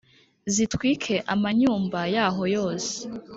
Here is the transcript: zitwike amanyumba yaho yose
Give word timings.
zitwike 0.53 1.15
amanyumba 1.33 1.99
yaho 2.15 2.43
yose 2.55 2.93